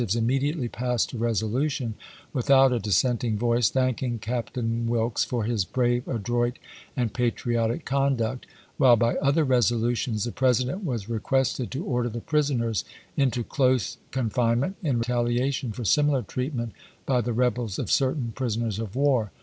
immediately 0.15 0.67
passed 0.67 1.13
a 1.13 1.17
resolution, 1.19 1.93
without 2.33 2.73
a 2.73 2.79
dis 2.79 2.97
senting 2.99 3.37
voice, 3.37 3.69
thanking 3.69 4.17
Captain 4.17 4.87
Wilkes 4.87 5.23
for 5.23 5.43
his 5.43 5.63
"brave, 5.63 6.07
adroit, 6.07 6.57
and 6.97 7.13
patriotic 7.13 7.85
conduct"; 7.85 8.47
while 8.77 8.95
by 8.95 9.15
other 9.17 9.43
resolutions 9.43 10.23
the 10.23 10.31
President 10.31 10.83
was 10.83 11.07
requested 11.07 11.69
to 11.69 11.85
order 11.85 12.09
the 12.09 12.19
prisoners 12.19 12.83
into 13.15 13.43
close 13.43 13.97
confinement, 14.09 14.75
in 14.81 14.97
re 14.97 15.03
taliation 15.05 15.71
for 15.71 15.85
similar 15.85 16.23
treatment 16.23 16.71
by 17.05 17.21
the 17.21 17.31
rebels 17.31 17.77
of 17.77 17.91
certain 17.91 18.31
prisoners 18.35 18.79
of 18.79 18.95
war. 18.95 19.31